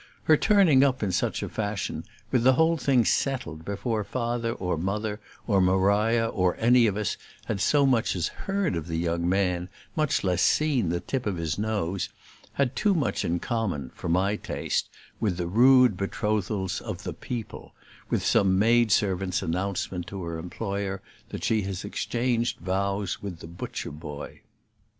Her 0.23 0.35
turning 0.35 0.83
up 0.83 1.03
in 1.03 1.11
such 1.11 1.43
a 1.43 1.47
fashion 1.47 2.05
with 2.31 2.41
the 2.43 2.53
whole 2.53 2.75
thing 2.75 3.05
settled 3.05 3.63
before 3.63 4.03
Father 4.03 4.51
or 4.53 4.75
Mother 4.75 5.19
or 5.45 5.61
Maria 5.61 6.25
or 6.25 6.57
any 6.57 6.87
of 6.87 6.97
us 6.97 7.17
had 7.45 7.61
so 7.61 7.85
much 7.85 8.15
as 8.15 8.27
heard 8.29 8.75
of 8.75 8.87
the 8.87 8.97
young 8.97 9.29
man, 9.29 9.69
much 9.95 10.23
less 10.23 10.41
seen 10.41 10.89
the 10.89 10.99
tip 11.01 11.27
of 11.27 11.37
his 11.37 11.59
nose, 11.59 12.09
had 12.53 12.75
too 12.75 12.95
much 12.95 13.23
in 13.23 13.37
common, 13.37 13.91
for 13.93 14.09
my 14.09 14.35
taste, 14.35 14.89
with 15.19 15.37
the 15.37 15.45
rude 15.45 15.97
betrothals 15.97 16.81
of 16.81 17.03
the 17.03 17.13
people, 17.13 17.75
with 18.09 18.25
some 18.25 18.57
maid 18.57 18.91
servant's 18.91 19.43
announcement 19.43 20.07
to 20.07 20.23
her 20.23 20.39
employer 20.39 20.99
that 21.29 21.43
she 21.43 21.61
has 21.61 21.85
exchanged 21.85 22.57
vows 22.57 23.21
with 23.21 23.37
the 23.37 23.45
butcher 23.45 23.91
boy. 23.91 24.41